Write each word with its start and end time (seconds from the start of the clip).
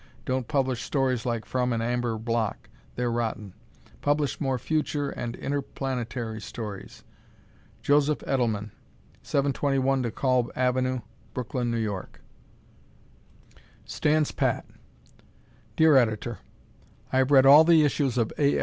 Don't 0.25 0.47
publish 0.47 0.81
stories 0.81 1.27
like 1.27 1.45
"From 1.45 1.71
an 1.71 1.79
Amber 1.79 2.17
Block." 2.17 2.69
They're 2.95 3.11
rotten. 3.11 3.53
Publish 4.01 4.41
more 4.41 4.57
future 4.57 5.11
and 5.11 5.35
interplanetary 5.35 6.41
stories. 6.41 7.03
Joseph 7.83 8.17
Edelman, 8.25 8.71
721 9.21 10.01
De 10.01 10.09
Kalb 10.09 10.51
Ave., 10.55 11.01
Brooklyn, 11.35 11.71
N. 11.75 11.87
Y. 11.91 12.03
Stands 13.85 14.31
Pat 14.31 14.65
Dear 15.75 15.95
Editor: 15.97 16.39
I 17.13 17.19
have 17.19 17.29
read 17.29 17.45
all 17.45 17.63
the 17.63 17.85
issues 17.85 18.17
of 18.17 18.33
A. 18.39 18.59